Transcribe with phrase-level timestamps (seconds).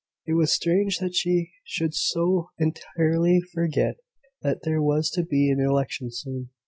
[0.25, 3.97] It was strange that she should so entirely forget
[4.41, 6.49] that there was to be an election soon.